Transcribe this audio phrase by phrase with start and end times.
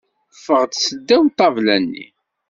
[0.37, 2.05] Ffeɣ-d seddaw ṭṭabla-nni!